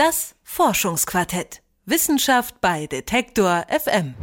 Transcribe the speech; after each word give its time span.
Das 0.00 0.34
Forschungsquartett. 0.44 1.60
Wissenschaft 1.84 2.62
bei 2.62 2.86
Detektor 2.86 3.66
FM. 3.68 4.14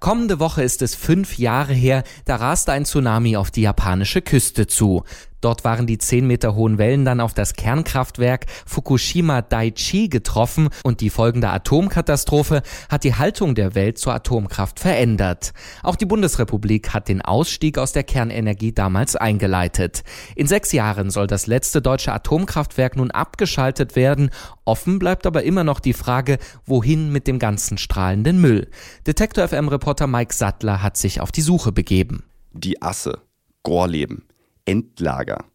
Kommende 0.00 0.40
Woche 0.40 0.64
ist 0.64 0.82
es 0.82 0.96
fünf 0.96 1.38
Jahre 1.38 1.72
her, 1.72 2.02
da 2.24 2.34
raste 2.34 2.72
ein 2.72 2.84
Tsunami 2.84 3.36
auf 3.36 3.52
die 3.52 3.60
japanische 3.60 4.22
Küste 4.22 4.66
zu. 4.66 5.04
Dort 5.40 5.64
waren 5.64 5.86
die 5.86 5.98
10 5.98 6.26
Meter 6.26 6.54
hohen 6.54 6.78
Wellen 6.78 7.04
dann 7.04 7.20
auf 7.20 7.34
das 7.34 7.54
Kernkraftwerk 7.54 8.46
Fukushima 8.66 9.42
Daiichi 9.42 10.08
getroffen 10.08 10.68
und 10.82 11.00
die 11.00 11.10
folgende 11.10 11.48
Atomkatastrophe 11.48 12.62
hat 12.88 13.04
die 13.04 13.14
Haltung 13.14 13.54
der 13.54 13.74
Welt 13.74 13.98
zur 13.98 14.14
Atomkraft 14.14 14.80
verändert. 14.80 15.52
Auch 15.82 15.96
die 15.96 16.06
Bundesrepublik 16.06 16.92
hat 16.92 17.08
den 17.08 17.22
Ausstieg 17.22 17.78
aus 17.78 17.92
der 17.92 18.04
Kernenergie 18.04 18.72
damals 18.72 19.16
eingeleitet. 19.16 20.02
In 20.36 20.46
sechs 20.46 20.72
Jahren 20.72 21.10
soll 21.10 21.26
das 21.26 21.46
letzte 21.46 21.80
deutsche 21.80 22.12
Atomkraftwerk 22.12 22.96
nun 22.96 23.10
abgeschaltet 23.10 23.96
werden. 23.96 24.30
Offen 24.64 24.98
bleibt 24.98 25.26
aber 25.26 25.42
immer 25.42 25.64
noch 25.64 25.80
die 25.80 25.94
Frage, 25.94 26.38
wohin 26.66 27.10
mit 27.10 27.26
dem 27.26 27.38
ganzen 27.38 27.78
strahlenden 27.78 28.40
Müll. 28.40 28.68
Detektor 29.06 29.48
FM 29.48 29.68
Reporter 29.68 30.06
Mike 30.06 30.34
Sattler 30.34 30.82
hat 30.82 30.96
sich 30.96 31.20
auf 31.20 31.32
die 31.32 31.42
Suche 31.42 31.72
begeben. 31.72 32.24
Die 32.52 32.82
Asse. 32.82 33.20
Gorleben. 33.62 34.29
Endlager. 34.70 35.46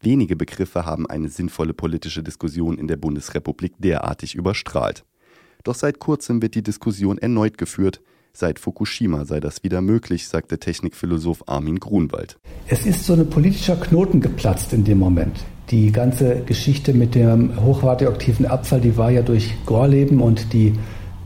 Wenige 0.00 0.36
Begriffe 0.36 0.86
haben 0.86 1.10
eine 1.10 1.28
sinnvolle 1.28 1.74
politische 1.74 2.22
Diskussion 2.22 2.78
in 2.78 2.86
der 2.86 2.96
Bundesrepublik 2.96 3.72
derartig 3.78 4.36
überstrahlt. 4.36 5.04
Doch 5.64 5.74
seit 5.74 5.98
kurzem 5.98 6.40
wird 6.40 6.54
die 6.54 6.62
Diskussion 6.62 7.18
erneut 7.18 7.58
geführt. 7.58 8.00
Seit 8.32 8.60
Fukushima 8.60 9.24
sei 9.24 9.40
das 9.40 9.64
wieder 9.64 9.80
möglich, 9.80 10.28
sagte 10.28 10.60
Technikphilosoph 10.60 11.42
Armin 11.48 11.80
Grunwald. 11.80 12.38
Es 12.68 12.86
ist 12.86 13.04
so 13.04 13.14
ein 13.14 13.28
politischer 13.28 13.74
Knoten 13.74 14.20
geplatzt 14.20 14.72
in 14.72 14.84
dem 14.84 14.98
Moment. 15.00 15.44
Die 15.72 15.90
ganze 15.90 16.44
Geschichte 16.44 16.94
mit 16.94 17.16
dem 17.16 17.60
hochradioaktiven 17.60 18.46
Abfall, 18.46 18.80
die 18.80 18.96
war 18.96 19.10
ja 19.10 19.22
durch 19.22 19.52
Gorleben 19.66 20.20
und 20.20 20.52
die 20.52 20.74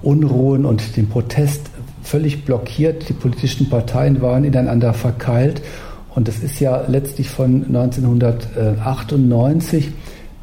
Unruhen 0.00 0.64
und 0.64 0.96
den 0.96 1.10
Protest 1.10 1.68
völlig 2.02 2.46
blockiert. 2.46 3.06
Die 3.10 3.12
politischen 3.12 3.68
Parteien 3.68 4.22
waren 4.22 4.44
ineinander 4.44 4.94
verkeilt 4.94 5.60
und 6.14 6.28
das 6.28 6.42
ist 6.42 6.60
ja 6.60 6.86
letztlich 6.86 7.28
von 7.28 7.64
1998 7.64 9.92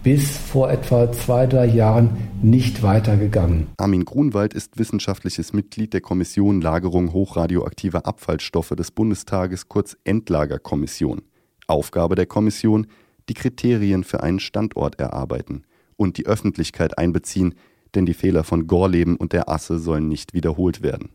bis 0.04 0.38
vor 0.38 0.72
etwa 0.72 1.12
zwei, 1.12 1.46
drei 1.46 1.68
Jahren 1.68 2.18
nicht 2.42 2.82
weitergegangen. 2.82 3.68
Armin 3.78 4.06
Grunwald 4.06 4.54
ist 4.54 4.80
wissenschaftliches 4.80 5.54
Mitglied 5.54 5.94
der 5.94 6.02
Kommission 6.02 6.60
Lagerung 6.60 7.14
hochradioaktiver 7.14 8.08
Abfallstoffe 8.08 8.70
des 8.70 8.90
Bundestages, 8.92 9.70
kurz 9.70 9.96
Endlagerkommission. 10.04 11.22
Aufgabe 11.68 12.16
der 12.16 12.26
Kommission, 12.26 12.88
die 13.30 13.36
Kriterien 13.36 14.04
für 14.04 14.24
einen 14.24 14.40
Standort 14.40 15.00
erarbeiten 15.00 15.66
und 15.98 16.18
die 16.18 16.26
Öffentlichkeit 16.26 16.98
einbeziehen, 16.98 17.54
denn 17.94 18.08
die 18.08 18.16
Fehler 18.16 18.44
von 18.44 18.66
Gorleben 18.68 19.18
und 19.18 19.34
der 19.34 19.50
Asse 19.50 19.78
sollen 19.78 20.08
nicht 20.08 20.34
wiederholt 20.34 20.82
werden. 20.82 21.10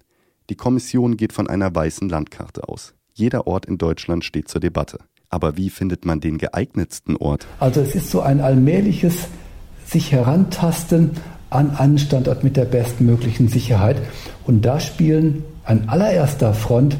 Die 0.48 0.54
Kommission 0.54 1.16
geht 1.16 1.32
von 1.32 1.48
einer 1.48 1.74
weißen 1.74 2.08
Landkarte 2.08 2.68
aus. 2.68 2.94
Jeder 3.18 3.46
Ort 3.46 3.64
in 3.64 3.78
Deutschland 3.78 4.26
steht 4.26 4.46
zur 4.46 4.60
Debatte. 4.60 4.98
Aber 5.30 5.56
wie 5.56 5.70
findet 5.70 6.04
man 6.04 6.20
den 6.20 6.36
geeignetsten 6.36 7.16
Ort? 7.16 7.46
Also 7.58 7.80
es 7.80 7.94
ist 7.94 8.10
so 8.10 8.20
ein 8.20 8.42
allmähliches 8.42 9.28
sich 9.86 10.12
herantasten 10.12 11.12
an 11.48 11.70
einen 11.70 11.98
Standort 11.98 12.44
mit 12.44 12.58
der 12.58 12.66
bestmöglichen 12.66 13.48
Sicherheit. 13.48 13.96
Und 14.44 14.66
da 14.66 14.80
spielen 14.80 15.44
an 15.64 15.88
allererster 15.88 16.52
Front 16.52 16.98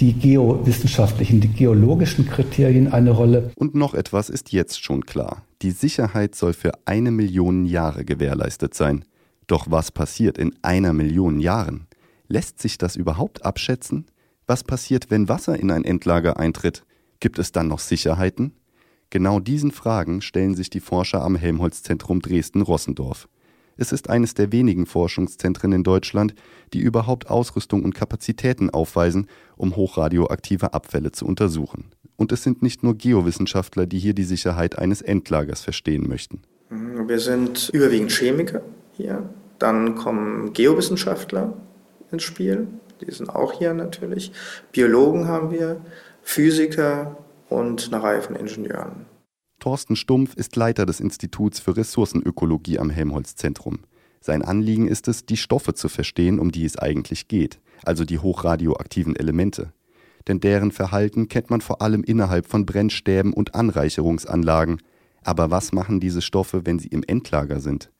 die 0.00 0.12
geowissenschaftlichen, 0.12 1.40
die 1.40 1.48
geologischen 1.48 2.28
Kriterien 2.28 2.92
eine 2.92 3.12
Rolle. 3.12 3.50
Und 3.56 3.74
noch 3.74 3.94
etwas 3.94 4.28
ist 4.28 4.52
jetzt 4.52 4.84
schon 4.84 5.06
klar. 5.06 5.44
Die 5.62 5.70
Sicherheit 5.70 6.34
soll 6.34 6.52
für 6.52 6.72
eine 6.84 7.10
Million 7.10 7.64
Jahre 7.64 8.04
gewährleistet 8.04 8.74
sein. 8.74 9.06
Doch 9.46 9.70
was 9.70 9.90
passiert 9.90 10.36
in 10.36 10.54
einer 10.60 10.92
Million 10.92 11.40
Jahren? 11.40 11.86
Lässt 12.28 12.60
sich 12.60 12.76
das 12.76 12.96
überhaupt 12.96 13.46
abschätzen? 13.46 14.04
Was 14.46 14.62
passiert, 14.62 15.10
wenn 15.10 15.28
Wasser 15.28 15.58
in 15.58 15.70
ein 15.70 15.84
Endlager 15.84 16.38
eintritt? 16.38 16.84
Gibt 17.18 17.38
es 17.38 17.52
dann 17.52 17.68
noch 17.68 17.78
Sicherheiten? 17.78 18.52
Genau 19.08 19.40
diesen 19.40 19.70
Fragen 19.70 20.20
stellen 20.20 20.54
sich 20.54 20.68
die 20.68 20.80
Forscher 20.80 21.22
am 21.22 21.36
Helmholtz-Zentrum 21.36 22.20
Dresden-Rossendorf. 22.20 23.28
Es 23.76 23.90
ist 23.90 24.10
eines 24.10 24.34
der 24.34 24.52
wenigen 24.52 24.84
Forschungszentren 24.84 25.72
in 25.72 25.82
Deutschland, 25.82 26.34
die 26.74 26.80
überhaupt 26.80 27.30
Ausrüstung 27.30 27.84
und 27.84 27.94
Kapazitäten 27.94 28.68
aufweisen, 28.70 29.28
um 29.56 29.76
hochradioaktive 29.76 30.74
Abfälle 30.74 31.10
zu 31.10 31.26
untersuchen. 31.26 31.86
Und 32.16 32.30
es 32.30 32.42
sind 32.42 32.62
nicht 32.62 32.82
nur 32.82 32.96
Geowissenschaftler, 32.96 33.86
die 33.86 33.98
hier 33.98 34.14
die 34.14 34.24
Sicherheit 34.24 34.78
eines 34.78 35.00
Endlagers 35.00 35.62
verstehen 35.62 36.06
möchten. 36.06 36.42
Wir 36.70 37.18
sind 37.18 37.70
überwiegend 37.72 38.12
Chemiker 38.12 38.62
hier. 38.92 39.28
Dann 39.58 39.94
kommen 39.94 40.52
Geowissenschaftler 40.52 41.54
ins 42.10 42.22
Spiel 42.22 42.68
die 43.00 43.10
sind 43.10 43.30
auch 43.30 43.52
hier 43.52 43.74
natürlich. 43.74 44.32
Biologen 44.72 45.28
haben 45.28 45.50
wir, 45.50 45.80
Physiker 46.22 47.16
und 47.48 47.92
eine 47.92 48.02
Reihe 48.02 48.22
von 48.22 48.36
Ingenieuren. 48.36 49.06
Thorsten 49.60 49.96
Stumpf 49.96 50.34
ist 50.34 50.56
Leiter 50.56 50.84
des 50.86 51.00
Instituts 51.00 51.60
für 51.60 51.76
Ressourcenökologie 51.76 52.78
am 52.78 52.90
Helmholtz-Zentrum. 52.90 53.80
Sein 54.20 54.42
Anliegen 54.42 54.88
ist 54.88 55.08
es, 55.08 55.26
die 55.26 55.36
Stoffe 55.36 55.74
zu 55.74 55.88
verstehen, 55.88 56.38
um 56.38 56.50
die 56.50 56.64
es 56.64 56.78
eigentlich 56.78 57.28
geht, 57.28 57.60
also 57.82 58.04
die 58.04 58.18
hochradioaktiven 58.18 59.16
Elemente. 59.16 59.72
Denn 60.26 60.40
deren 60.40 60.72
Verhalten 60.72 61.28
kennt 61.28 61.50
man 61.50 61.60
vor 61.60 61.82
allem 61.82 62.02
innerhalb 62.02 62.46
von 62.46 62.64
Brennstäben 62.64 63.32
und 63.32 63.54
Anreicherungsanlagen. 63.54 64.80
Aber 65.22 65.50
was 65.50 65.72
machen 65.72 66.00
diese 66.00 66.22
Stoffe, 66.22 66.64
wenn 66.64 66.78
sie 66.78 66.88
im 66.88 67.02
Endlager 67.06 67.60
sind? 67.60 67.90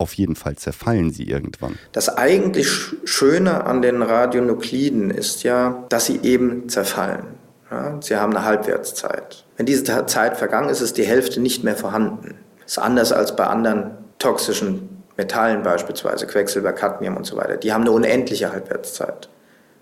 Auf 0.00 0.14
jeden 0.14 0.34
Fall 0.34 0.56
zerfallen 0.56 1.12
sie 1.12 1.24
irgendwann. 1.24 1.78
Das 1.92 2.08
eigentlich 2.08 2.68
Schöne 3.04 3.64
an 3.64 3.82
den 3.82 4.02
Radionukliden 4.02 5.10
ist 5.10 5.42
ja, 5.42 5.84
dass 5.90 6.06
sie 6.06 6.20
eben 6.22 6.68
zerfallen. 6.68 7.26
Ja, 7.70 7.98
sie 8.00 8.16
haben 8.16 8.34
eine 8.34 8.44
Halbwertszeit. 8.44 9.44
Wenn 9.56 9.66
diese 9.66 9.84
Zeit 10.06 10.38
vergangen 10.38 10.70
ist, 10.70 10.80
ist 10.80 10.96
die 10.96 11.04
Hälfte 11.04 11.40
nicht 11.40 11.62
mehr 11.62 11.76
vorhanden. 11.76 12.36
Das 12.62 12.72
ist 12.72 12.78
anders 12.78 13.12
als 13.12 13.36
bei 13.36 13.46
anderen 13.46 13.92
toxischen 14.18 15.02
Metallen 15.16 15.62
beispielsweise, 15.62 16.26
Quecksilber, 16.26 16.72
Cadmium 16.72 17.16
und 17.16 17.26
so 17.26 17.36
weiter. 17.36 17.58
Die 17.58 17.72
haben 17.72 17.82
eine 17.82 17.92
unendliche 17.92 18.52
Halbwertszeit. 18.52 19.28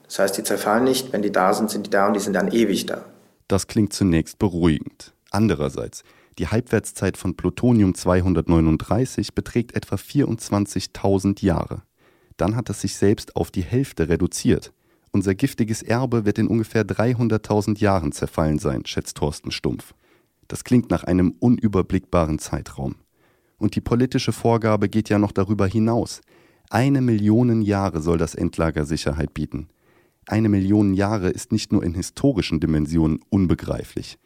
Das 0.04 0.18
heißt, 0.18 0.36
die 0.36 0.42
zerfallen 0.42 0.84
nicht, 0.84 1.12
wenn 1.12 1.22
die 1.22 1.32
da 1.32 1.54
sind, 1.54 1.70
sind 1.70 1.86
die 1.86 1.90
da 1.90 2.08
und 2.08 2.14
die 2.14 2.20
sind 2.20 2.32
dann 2.32 2.50
ewig 2.50 2.86
da. 2.86 3.04
Das 3.46 3.66
klingt 3.68 3.92
zunächst 3.92 4.38
beruhigend. 4.38 5.12
Andererseits, 5.30 6.02
die 6.38 6.48
Halbwertszeit 6.48 7.16
von 7.16 7.36
Plutonium 7.36 7.94
239 7.94 9.34
beträgt 9.34 9.74
etwa 9.74 9.96
24.000 9.96 11.44
Jahre. 11.44 11.82
Dann 12.36 12.54
hat 12.54 12.70
es 12.70 12.80
sich 12.80 12.94
selbst 12.94 13.34
auf 13.36 13.50
die 13.50 13.62
Hälfte 13.62 14.08
reduziert. 14.08 14.72
Unser 15.10 15.34
giftiges 15.34 15.82
Erbe 15.82 16.24
wird 16.24 16.38
in 16.38 16.46
ungefähr 16.46 16.84
300.000 16.84 17.78
Jahren 17.78 18.12
zerfallen 18.12 18.58
sein, 18.58 18.86
schätzt 18.86 19.16
Thorsten 19.16 19.50
Stumpf. 19.50 19.94
Das 20.46 20.64
klingt 20.64 20.90
nach 20.90 21.04
einem 21.04 21.34
unüberblickbaren 21.40 22.38
Zeitraum. 22.38 22.94
Und 23.56 23.74
die 23.74 23.80
politische 23.80 24.32
Vorgabe 24.32 24.88
geht 24.88 25.08
ja 25.08 25.18
noch 25.18 25.32
darüber 25.32 25.66
hinaus. 25.66 26.20
Eine 26.70 27.00
Million 27.00 27.62
Jahre 27.62 28.00
soll 28.00 28.18
das 28.18 28.34
Endlager 28.34 28.84
Sicherheit 28.84 29.34
bieten. 29.34 29.68
Eine 30.26 30.48
Million 30.48 30.94
Jahre 30.94 31.30
ist 31.30 31.50
nicht 31.50 31.72
nur 31.72 31.82
in 31.82 31.94
historischen 31.94 32.60
Dimensionen 32.60 33.20
unbegreiflich. 33.30 34.18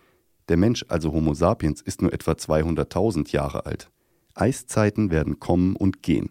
Der 0.48 0.56
Mensch, 0.56 0.84
also 0.88 1.12
Homo 1.12 1.34
sapiens, 1.34 1.80
ist 1.80 2.02
nur 2.02 2.12
etwa 2.12 2.32
200.000 2.32 3.30
Jahre 3.32 3.66
alt. 3.66 3.90
Eiszeiten 4.34 5.10
werden 5.10 5.38
kommen 5.38 5.76
und 5.76 6.02
gehen. 6.02 6.30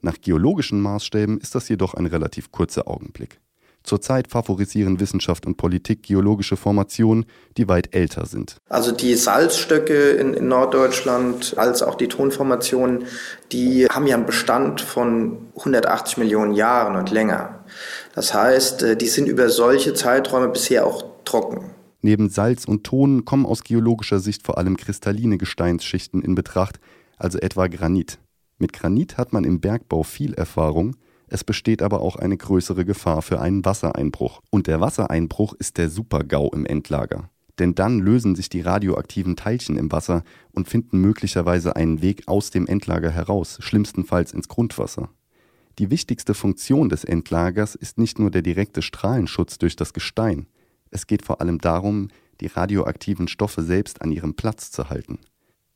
Nach 0.00 0.20
geologischen 0.20 0.80
Maßstäben 0.80 1.38
ist 1.38 1.54
das 1.54 1.68
jedoch 1.68 1.94
ein 1.94 2.06
relativ 2.06 2.52
kurzer 2.52 2.88
Augenblick. 2.88 3.40
Zurzeit 3.84 4.28
favorisieren 4.28 4.98
Wissenschaft 4.98 5.44
und 5.44 5.58
Politik 5.58 6.02
geologische 6.02 6.56
Formationen, 6.56 7.26
die 7.58 7.68
weit 7.68 7.94
älter 7.94 8.24
sind. 8.24 8.56
Also 8.70 8.92
die 8.92 9.14
Salzstöcke 9.14 10.12
in, 10.12 10.32
in, 10.32 10.48
Norddeutschland 10.48 11.54
als 11.58 11.82
auch 11.82 11.94
die 11.94 12.08
Tonformationen, 12.08 13.04
die 13.52 13.86
haben 13.86 14.06
ja 14.06 14.16
einen 14.16 14.24
Bestand 14.24 14.80
von 14.80 15.48
180 15.58 16.16
Millionen 16.16 16.54
Jahren 16.54 16.96
und 16.96 17.10
länger. 17.10 17.62
Das 18.14 18.32
heißt, 18.32 18.82
äh, 18.82 18.96
die 18.96 19.08
sind 19.08 19.28
über 19.28 19.50
solche 19.50 19.92
Zeiträume 19.92 20.48
bisher 20.48 20.86
auch 20.86 21.04
trocken. 21.26 21.70
Neben 22.04 22.28
Salz 22.28 22.66
und 22.66 22.84
Ton 22.84 23.24
kommen 23.24 23.46
aus 23.46 23.64
geologischer 23.64 24.20
Sicht 24.20 24.42
vor 24.42 24.58
allem 24.58 24.76
kristalline 24.76 25.38
Gesteinsschichten 25.38 26.20
in 26.20 26.34
Betracht, 26.34 26.78
also 27.16 27.38
etwa 27.38 27.66
Granit. 27.66 28.18
Mit 28.58 28.74
Granit 28.74 29.16
hat 29.16 29.32
man 29.32 29.44
im 29.44 29.62
Bergbau 29.62 30.02
viel 30.02 30.34
Erfahrung, 30.34 30.96
es 31.28 31.44
besteht 31.44 31.80
aber 31.80 32.02
auch 32.02 32.16
eine 32.16 32.36
größere 32.36 32.84
Gefahr 32.84 33.22
für 33.22 33.40
einen 33.40 33.64
Wassereinbruch. 33.64 34.42
Und 34.50 34.66
der 34.66 34.82
Wassereinbruch 34.82 35.54
ist 35.54 35.78
der 35.78 35.88
Super-GAU 35.88 36.50
im 36.52 36.66
Endlager. 36.66 37.30
Denn 37.58 37.74
dann 37.74 38.00
lösen 38.00 38.34
sich 38.34 38.50
die 38.50 38.60
radioaktiven 38.60 39.34
Teilchen 39.34 39.78
im 39.78 39.90
Wasser 39.90 40.24
und 40.52 40.68
finden 40.68 41.00
möglicherweise 41.00 41.74
einen 41.74 42.02
Weg 42.02 42.28
aus 42.28 42.50
dem 42.50 42.66
Endlager 42.66 43.12
heraus, 43.12 43.56
schlimmstenfalls 43.60 44.34
ins 44.34 44.48
Grundwasser. 44.48 45.08
Die 45.78 45.90
wichtigste 45.90 46.34
Funktion 46.34 46.90
des 46.90 47.04
Endlagers 47.04 47.74
ist 47.74 47.96
nicht 47.96 48.18
nur 48.18 48.30
der 48.30 48.42
direkte 48.42 48.82
Strahlenschutz 48.82 49.56
durch 49.56 49.74
das 49.74 49.94
Gestein, 49.94 50.48
es 50.94 51.08
geht 51.08 51.24
vor 51.24 51.40
allem 51.40 51.58
darum, 51.58 52.08
die 52.40 52.46
radioaktiven 52.46 53.26
Stoffe 53.26 53.62
selbst 53.62 54.00
an 54.00 54.12
ihrem 54.12 54.34
Platz 54.34 54.70
zu 54.70 54.90
halten. 54.90 55.18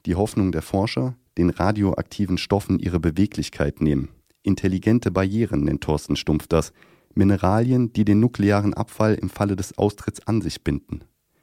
Die 0.07 0.15
Hoffnung 0.15 0.53
der 0.53 0.63
Forscher, 0.63 1.17
den 1.37 1.51
radioaktiven 1.51 2.39
Stoffen 2.39 2.79
ihre 2.79 3.01
Beweglichkeit 3.01 3.81
nehmen. 3.81 4.11
Intelligente 4.45 5.11
Barrieren 5.11 5.63
nennt 5.65 5.83
Thorsten 5.83 6.15
Stumpf 6.15 6.47
das. 6.47 6.73
Mineralien, 7.15 7.93
die 7.93 8.05
den 8.05 8.21
nuklearen 8.21 8.75
Abfall 8.75 9.15
im 9.15 9.29
Falle 9.29 9.57
des 9.57 9.77
Austritts 9.77 10.25
an 10.27 10.41
sich 10.41 10.63
binden. 10.63 11.03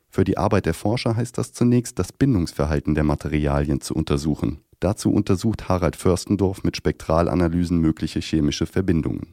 Für 0.10 0.24
die 0.24 0.38
Arbeit 0.38 0.66
der 0.66 0.74
Forscher 0.74 1.18
heißt 1.18 1.38
das 1.38 1.51
zunächst, 1.51 2.00
das 2.00 2.13
Bindungsverhalten 2.13 2.95
der 2.95 3.04
Materialien 3.04 3.81
zu 3.81 3.94
untersuchen. 3.94 4.62
Dazu 4.80 5.12
untersucht 5.12 5.69
Harald 5.69 5.95
Förstendorf 5.95 6.63
mit 6.63 6.77
Spektralanalysen 6.77 7.80
mögliche 7.80 8.19
chemische 8.19 8.66
Verbindungen. 8.66 9.27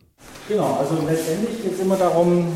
Genau, 0.49 0.75
also 0.75 0.97
letztendlich 1.07 1.63
geht 1.63 1.75
es 1.75 1.81
immer 1.81 1.97
darum, 1.97 2.47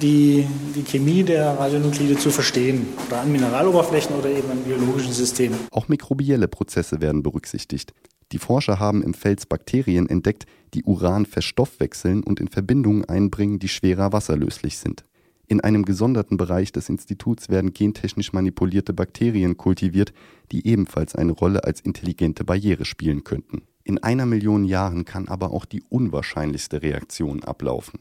die, 0.00 0.46
die 0.74 0.82
Chemie 0.82 1.22
der 1.22 1.58
Radionuklide 1.58 2.16
zu 2.16 2.30
verstehen, 2.30 2.86
oder 3.06 3.20
an 3.20 3.30
Mineraloberflächen 3.30 4.16
oder 4.16 4.28
eben 4.30 4.50
an 4.50 4.58
biologischen 4.64 5.12
Systemen. 5.12 5.58
Auch 5.70 5.88
mikrobielle 5.88 6.48
Prozesse 6.48 7.00
werden 7.00 7.22
berücksichtigt. 7.22 7.92
Die 8.32 8.38
Forscher 8.38 8.80
haben 8.80 9.02
im 9.02 9.14
Fels 9.14 9.46
Bakterien 9.46 10.08
entdeckt, 10.08 10.46
die 10.74 10.84
Uran 10.84 11.26
verstoffwechseln 11.26 12.22
und 12.22 12.40
in 12.40 12.48
Verbindungen 12.48 13.04
einbringen, 13.04 13.58
die 13.58 13.68
schwerer 13.68 14.12
wasserlöslich 14.12 14.78
sind. 14.78 15.04
In 15.48 15.60
einem 15.60 15.84
gesonderten 15.84 16.36
Bereich 16.36 16.72
des 16.72 16.88
Instituts 16.88 17.48
werden 17.48 17.72
gentechnisch 17.72 18.32
manipulierte 18.32 18.92
Bakterien 18.92 19.56
kultiviert, 19.56 20.12
die 20.50 20.66
ebenfalls 20.66 21.14
eine 21.14 21.32
Rolle 21.32 21.64
als 21.64 21.80
intelligente 21.80 22.44
Barriere 22.44 22.84
spielen 22.84 23.24
könnten. 23.24 23.62
In 23.84 23.98
einer 23.98 24.26
Million 24.26 24.64
Jahren 24.64 25.04
kann 25.04 25.28
aber 25.28 25.50
auch 25.50 25.64
die 25.64 25.82
unwahrscheinlichste 25.88 26.82
Reaktion 26.82 27.42
ablaufen. 27.42 28.00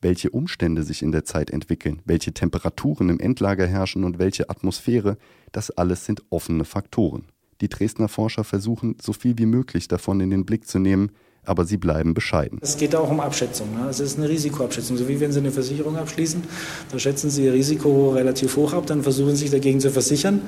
Welche 0.00 0.30
Umstände 0.30 0.82
sich 0.82 1.02
in 1.02 1.12
der 1.12 1.24
Zeit 1.24 1.50
entwickeln, 1.50 2.02
welche 2.04 2.34
Temperaturen 2.34 3.08
im 3.08 3.20
Endlager 3.20 3.68
herrschen 3.68 4.02
und 4.02 4.18
welche 4.18 4.50
Atmosphäre, 4.50 5.16
das 5.52 5.70
alles 5.70 6.04
sind 6.04 6.24
offene 6.30 6.64
Faktoren. 6.64 7.26
Die 7.60 7.68
Dresdner 7.68 8.08
Forscher 8.08 8.42
versuchen, 8.42 8.96
so 9.00 9.12
viel 9.12 9.38
wie 9.38 9.46
möglich 9.46 9.86
davon 9.86 10.18
in 10.18 10.30
den 10.30 10.44
Blick 10.44 10.66
zu 10.66 10.80
nehmen, 10.80 11.12
aber 11.44 11.64
sie 11.64 11.76
bleiben 11.76 12.14
bescheiden. 12.14 12.58
Es 12.62 12.76
geht 12.76 12.94
auch 12.94 13.10
um 13.10 13.20
Abschätzung. 13.20 13.74
Ne? 13.74 13.88
Es 13.88 14.00
ist 14.00 14.18
eine 14.18 14.28
Risikoabschätzung. 14.28 14.96
So 14.96 15.08
wie 15.08 15.18
wenn 15.20 15.32
Sie 15.32 15.40
eine 15.40 15.50
Versicherung 15.50 15.96
abschließen, 15.96 16.42
da 16.90 16.98
schätzen 16.98 17.30
Sie 17.30 17.44
Ihr 17.44 17.52
Risiko 17.52 18.10
relativ 18.10 18.56
hoch 18.56 18.72
ab, 18.72 18.86
dann 18.86 19.02
versuchen 19.02 19.30
Sie 19.30 19.42
sich 19.42 19.50
dagegen 19.50 19.80
zu 19.80 19.90
versichern 19.90 20.40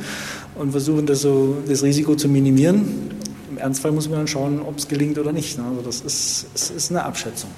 und 0.54 0.70
versuchen 0.70 1.06
das, 1.06 1.22
so, 1.22 1.56
das 1.66 1.82
Risiko 1.82 2.14
zu 2.14 2.28
minimieren. 2.28 3.10
Im 3.50 3.58
Ernstfall 3.58 3.92
muss 3.92 4.08
man 4.08 4.18
dann 4.18 4.28
schauen, 4.28 4.60
ob 4.60 4.78
es 4.78 4.86
gelingt 4.86 5.18
oder 5.18 5.32
nicht. 5.32 5.58
Ne? 5.58 5.64
Also 5.64 5.82
das 5.82 6.00
ist, 6.00 6.46
es 6.54 6.70
ist 6.70 6.90
eine 6.90 7.04
Abschätzung. 7.04 7.50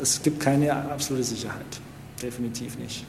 Es 0.00 0.22
gibt 0.22 0.40
keine 0.40 0.72
absolute 0.90 1.24
Sicherheit. 1.24 1.80
Definitiv 2.22 2.78
nicht. 2.78 3.04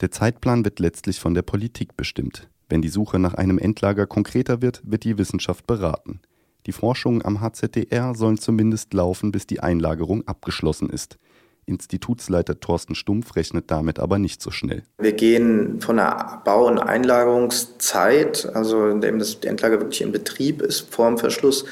Der 0.00 0.10
Zeitplan 0.10 0.64
wird 0.64 0.80
letztlich 0.80 1.20
von 1.20 1.34
der 1.34 1.42
Politik 1.42 1.96
bestimmt. 1.96 2.48
Wenn 2.68 2.82
die 2.82 2.88
Suche 2.88 3.18
nach 3.18 3.34
einem 3.34 3.58
Endlager 3.58 4.06
konkreter 4.06 4.62
wird, 4.62 4.82
wird 4.84 5.04
die 5.04 5.18
Wissenschaft 5.18 5.66
beraten. 5.66 6.20
Die 6.66 6.72
Forschungen 6.72 7.24
am 7.24 7.40
HZDR 7.40 8.14
sollen 8.14 8.38
zumindest 8.38 8.94
laufen, 8.94 9.32
bis 9.32 9.46
die 9.46 9.60
Einlagerung 9.60 10.26
abgeschlossen 10.26 10.88
ist. 10.88 11.18
Institutsleiter 11.66 12.60
Thorsten 12.60 12.94
Stumpf 12.94 13.36
rechnet 13.36 13.70
damit 13.70 13.98
aber 13.98 14.18
nicht 14.18 14.42
so 14.42 14.50
schnell. 14.50 14.82
Wir 14.98 15.12
gehen 15.12 15.80
von 15.80 15.96
der 15.96 16.42
Bau- 16.44 16.66
und 16.66 16.78
Einlagerungszeit, 16.78 18.50
also 18.54 18.88
indem 18.88 19.18
das 19.18 19.36
Endlager 19.36 19.80
wirklich 19.80 20.02
in 20.02 20.12
Betrieb 20.12 20.60
ist, 20.62 20.92
vor 20.92 21.08
dem 21.08 21.18
Verschluss, 21.18 21.64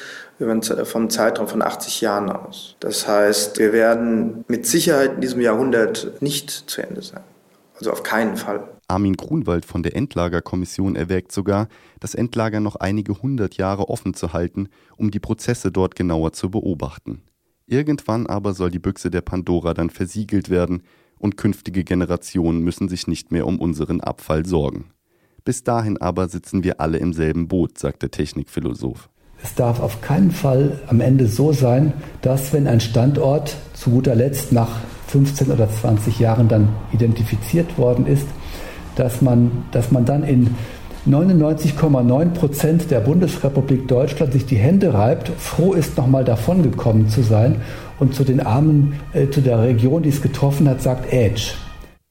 vom 0.84 1.10
Zeitraum 1.10 1.46
von 1.46 1.62
80 1.62 2.00
Jahren 2.00 2.30
aus. 2.30 2.76
Das 2.80 3.06
heißt, 3.06 3.58
wir 3.58 3.72
werden 3.72 4.44
mit 4.48 4.66
Sicherheit 4.66 5.14
in 5.14 5.20
diesem 5.20 5.40
Jahrhundert 5.40 6.20
nicht 6.20 6.50
zu 6.50 6.82
Ende 6.82 7.02
sein. 7.02 7.22
Also 7.78 7.92
auf 7.92 8.02
keinen 8.02 8.36
Fall. 8.36 8.64
Armin 8.92 9.14
Grunwald 9.14 9.64
von 9.64 9.82
der 9.82 9.96
Endlagerkommission 9.96 10.96
erwägt 10.96 11.32
sogar, 11.32 11.68
das 11.98 12.14
Endlager 12.14 12.60
noch 12.60 12.76
einige 12.76 13.22
hundert 13.22 13.56
Jahre 13.56 13.88
offen 13.88 14.12
zu 14.12 14.34
halten, 14.34 14.68
um 14.98 15.10
die 15.10 15.18
Prozesse 15.18 15.72
dort 15.72 15.94
genauer 15.94 16.34
zu 16.34 16.50
beobachten. 16.50 17.22
Irgendwann 17.66 18.26
aber 18.26 18.52
soll 18.52 18.70
die 18.70 18.78
Büchse 18.78 19.10
der 19.10 19.22
Pandora 19.22 19.72
dann 19.72 19.88
versiegelt 19.88 20.50
werden 20.50 20.82
und 21.18 21.38
künftige 21.38 21.84
Generationen 21.84 22.60
müssen 22.60 22.90
sich 22.90 23.06
nicht 23.06 23.32
mehr 23.32 23.46
um 23.46 23.58
unseren 23.58 24.02
Abfall 24.02 24.44
sorgen. 24.44 24.90
Bis 25.42 25.64
dahin 25.64 25.96
aber 25.96 26.28
sitzen 26.28 26.62
wir 26.62 26.78
alle 26.78 26.98
im 26.98 27.14
selben 27.14 27.48
Boot, 27.48 27.78
sagt 27.78 28.02
der 28.02 28.10
Technikphilosoph. 28.10 29.08
Es 29.42 29.54
darf 29.54 29.80
auf 29.80 30.02
keinen 30.02 30.32
Fall 30.32 30.82
am 30.86 31.00
Ende 31.00 31.28
so 31.28 31.54
sein, 31.54 31.94
dass 32.20 32.52
wenn 32.52 32.66
ein 32.66 32.80
Standort 32.80 33.56
zu 33.72 33.88
guter 33.88 34.14
Letzt 34.14 34.52
nach 34.52 34.80
15 35.08 35.50
oder 35.50 35.70
20 35.70 36.18
Jahren 36.18 36.48
dann 36.48 36.68
identifiziert 36.92 37.78
worden 37.78 38.06
ist, 38.06 38.26
dass 38.96 39.22
man, 39.22 39.64
dass 39.72 39.90
man 39.90 40.04
dann 40.04 40.22
in 40.22 40.54
99,9 41.06 42.30
Prozent 42.30 42.90
der 42.90 43.00
Bundesrepublik 43.00 43.88
Deutschland 43.88 44.32
sich 44.32 44.46
die 44.46 44.56
Hände 44.56 44.94
reibt, 44.94 45.28
froh 45.30 45.72
ist, 45.72 45.96
nochmal 45.96 46.24
davongekommen 46.24 47.08
zu 47.08 47.22
sein 47.22 47.60
und 47.98 48.14
zu 48.14 48.22
den 48.22 48.40
Armen, 48.40 49.00
äh, 49.12 49.28
zu 49.28 49.40
der 49.40 49.60
Region, 49.60 50.02
die 50.04 50.10
es 50.10 50.22
getroffen 50.22 50.68
hat, 50.68 50.80
sagt 50.80 51.12
Edge. 51.12 51.54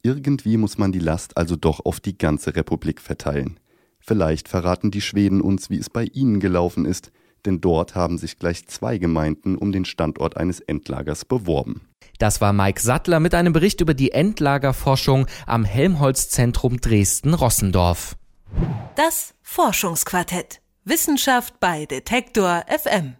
Irgendwie 0.04 0.58
muss 0.58 0.78
man 0.78 0.92
die 0.92 1.00
Last 1.00 1.38
also 1.38 1.56
doch 1.56 1.86
auf 1.86 2.00
die 2.00 2.18
ganze 2.18 2.56
Republik 2.56 3.00
verteilen. 3.00 3.60
Vielleicht 4.00 4.50
verraten 4.50 4.92
die 4.92 5.02
Schweden 5.02 5.42
uns, 5.42 5.70
wie 5.70 5.78
es 5.78 5.90
bei 5.90 6.06
ihnen 6.06 6.40
gelaufen 6.40 6.86
ist, 6.86 7.12
denn 7.46 7.62
dort 7.62 7.96
haben 7.96 8.18
sich 8.18 8.40
gleich 8.40 8.68
zwei 8.68 8.98
Gemeinden 8.98 9.56
um 9.56 9.72
den 9.72 9.86
Standort 9.86 10.38
eines 10.38 10.60
Endlagers 10.60 11.24
beworben. 11.24 11.82
Das 12.22 12.40
war 12.40 12.54
Mike 12.54 12.80
Sattler 12.80 13.20
mit 13.20 13.34
einem 13.34 13.52
Bericht 13.52 13.82
über 13.82 13.96
die 13.96 14.12
Endlagerforschung 14.12 15.26
am 15.48 15.66
Helmholtz-Zentrum 15.66 16.80
Dresden-Rossendorf. 16.80 18.16
Das 18.96 19.34
Forschungsquartett. 19.42 20.62
Wissenschaft 20.84 21.60
bei 21.60 21.88
Detektor 21.88 22.64
FM. 22.68 23.16